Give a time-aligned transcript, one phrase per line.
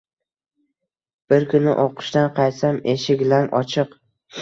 [1.35, 3.99] Bir kuni o’qishdan qaytsam, eshik lang ochiq